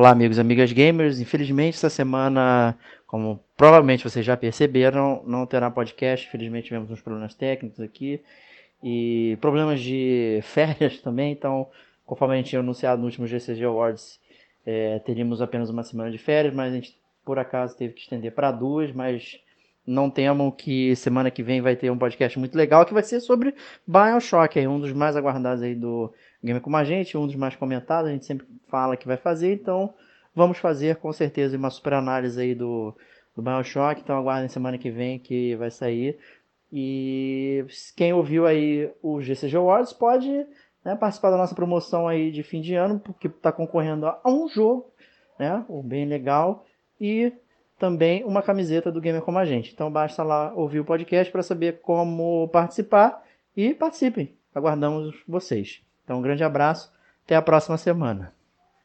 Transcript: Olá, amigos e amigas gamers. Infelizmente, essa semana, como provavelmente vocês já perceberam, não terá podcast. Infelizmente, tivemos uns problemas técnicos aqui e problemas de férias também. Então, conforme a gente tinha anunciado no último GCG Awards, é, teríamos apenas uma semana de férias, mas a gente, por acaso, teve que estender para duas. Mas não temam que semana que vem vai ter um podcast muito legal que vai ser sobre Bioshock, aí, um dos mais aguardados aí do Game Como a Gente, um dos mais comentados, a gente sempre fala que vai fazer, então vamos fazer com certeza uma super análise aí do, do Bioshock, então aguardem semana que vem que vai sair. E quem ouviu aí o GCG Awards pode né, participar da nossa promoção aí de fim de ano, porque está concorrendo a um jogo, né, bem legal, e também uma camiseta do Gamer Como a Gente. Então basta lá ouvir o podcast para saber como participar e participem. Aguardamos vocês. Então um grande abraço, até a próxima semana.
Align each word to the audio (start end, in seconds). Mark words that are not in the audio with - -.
Olá, 0.00 0.12
amigos 0.12 0.38
e 0.38 0.40
amigas 0.40 0.72
gamers. 0.72 1.20
Infelizmente, 1.20 1.74
essa 1.74 1.90
semana, 1.90 2.74
como 3.06 3.38
provavelmente 3.54 4.02
vocês 4.02 4.24
já 4.24 4.34
perceberam, 4.34 5.22
não 5.26 5.44
terá 5.44 5.70
podcast. 5.70 6.26
Infelizmente, 6.26 6.68
tivemos 6.68 6.90
uns 6.90 7.02
problemas 7.02 7.34
técnicos 7.34 7.78
aqui 7.80 8.18
e 8.82 9.36
problemas 9.42 9.78
de 9.78 10.40
férias 10.54 10.98
também. 11.02 11.32
Então, 11.32 11.68
conforme 12.06 12.32
a 12.32 12.36
gente 12.38 12.48
tinha 12.48 12.60
anunciado 12.60 12.98
no 12.98 13.08
último 13.08 13.26
GCG 13.26 13.62
Awards, 13.64 14.18
é, 14.64 15.00
teríamos 15.00 15.42
apenas 15.42 15.68
uma 15.68 15.82
semana 15.82 16.10
de 16.10 16.16
férias, 16.16 16.54
mas 16.54 16.72
a 16.72 16.76
gente, 16.76 16.96
por 17.22 17.38
acaso, 17.38 17.76
teve 17.76 17.92
que 17.92 18.00
estender 18.00 18.32
para 18.32 18.50
duas. 18.50 18.90
Mas 18.92 19.38
não 19.90 20.08
temam 20.08 20.50
que 20.50 20.94
semana 20.94 21.30
que 21.30 21.42
vem 21.42 21.60
vai 21.60 21.74
ter 21.74 21.90
um 21.90 21.98
podcast 21.98 22.38
muito 22.38 22.56
legal 22.56 22.86
que 22.86 22.94
vai 22.94 23.02
ser 23.02 23.20
sobre 23.20 23.54
Bioshock, 23.86 24.58
aí, 24.58 24.68
um 24.68 24.78
dos 24.78 24.92
mais 24.92 25.16
aguardados 25.16 25.62
aí 25.62 25.74
do 25.74 26.12
Game 26.42 26.60
Como 26.60 26.76
a 26.76 26.84
Gente, 26.84 27.18
um 27.18 27.26
dos 27.26 27.34
mais 27.34 27.56
comentados, 27.56 28.08
a 28.08 28.12
gente 28.12 28.24
sempre 28.24 28.46
fala 28.68 28.96
que 28.96 29.06
vai 29.06 29.16
fazer, 29.16 29.52
então 29.52 29.92
vamos 30.34 30.58
fazer 30.58 30.96
com 30.96 31.12
certeza 31.12 31.56
uma 31.56 31.70
super 31.70 31.94
análise 31.94 32.40
aí 32.40 32.54
do, 32.54 32.94
do 33.34 33.42
Bioshock, 33.42 34.00
então 34.00 34.16
aguardem 34.16 34.48
semana 34.48 34.78
que 34.78 34.90
vem 34.90 35.18
que 35.18 35.56
vai 35.56 35.70
sair. 35.70 36.18
E 36.72 37.64
quem 37.96 38.12
ouviu 38.12 38.46
aí 38.46 38.90
o 39.02 39.20
GCG 39.20 39.56
Awards 39.56 39.92
pode 39.92 40.46
né, 40.84 40.94
participar 40.94 41.32
da 41.32 41.36
nossa 41.36 41.54
promoção 41.54 42.06
aí 42.06 42.30
de 42.30 42.44
fim 42.44 42.60
de 42.60 42.74
ano, 42.74 43.00
porque 43.00 43.26
está 43.26 43.50
concorrendo 43.50 44.06
a 44.06 44.20
um 44.24 44.48
jogo, 44.48 44.86
né, 45.36 45.64
bem 45.84 46.06
legal, 46.06 46.64
e 47.00 47.32
também 47.80 48.22
uma 48.24 48.42
camiseta 48.42 48.92
do 48.92 49.00
Gamer 49.00 49.22
Como 49.22 49.38
a 49.38 49.44
Gente. 49.46 49.72
Então 49.72 49.90
basta 49.90 50.22
lá 50.22 50.52
ouvir 50.54 50.80
o 50.80 50.84
podcast 50.84 51.32
para 51.32 51.42
saber 51.42 51.80
como 51.80 52.46
participar 52.48 53.24
e 53.56 53.74
participem. 53.74 54.36
Aguardamos 54.54 55.16
vocês. 55.26 55.80
Então 56.04 56.18
um 56.18 56.22
grande 56.22 56.44
abraço, 56.44 56.92
até 57.24 57.34
a 57.34 57.42
próxima 57.42 57.78
semana. 57.78 58.39